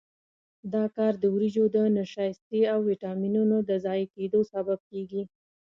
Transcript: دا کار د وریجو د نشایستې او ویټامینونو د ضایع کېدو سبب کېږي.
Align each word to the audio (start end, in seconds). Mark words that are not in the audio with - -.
دا 0.73 0.83
کار 0.95 1.13
د 1.19 1.23
وریجو 1.35 1.63
د 1.75 1.77
نشایستې 1.97 2.59
او 2.71 2.79
ویټامینونو 2.89 3.57
د 3.69 3.71
ضایع 3.85 4.07
کېدو 4.15 4.39
سبب 4.53 4.79
کېږي. 4.89 5.23